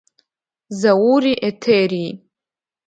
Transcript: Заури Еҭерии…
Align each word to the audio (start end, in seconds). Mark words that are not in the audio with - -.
Заури 0.79 1.33
Еҭерии… 1.47 2.11